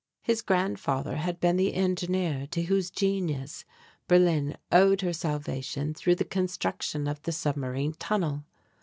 [0.23, 3.65] His grandfather had been the engineer to whose genius
[4.07, 8.43] Berlin owed her salvation through the construction of the submarine tunnel.